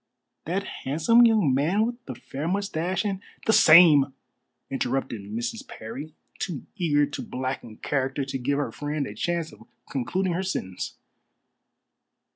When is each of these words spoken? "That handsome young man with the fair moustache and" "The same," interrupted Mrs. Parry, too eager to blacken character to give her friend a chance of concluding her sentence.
"That 0.45 0.63
handsome 0.83 1.27
young 1.27 1.53
man 1.53 1.85
with 1.85 2.03
the 2.07 2.15
fair 2.15 2.47
moustache 2.47 3.05
and" 3.05 3.21
"The 3.45 3.53
same," 3.53 4.15
interrupted 4.71 5.21
Mrs. 5.21 5.67
Parry, 5.67 6.15
too 6.39 6.65
eager 6.75 7.05
to 7.05 7.21
blacken 7.21 7.77
character 7.77 8.25
to 8.25 8.37
give 8.39 8.57
her 8.57 8.71
friend 8.71 9.05
a 9.05 9.13
chance 9.13 9.51
of 9.53 9.61
concluding 9.91 10.33
her 10.33 10.41
sentence. 10.41 10.95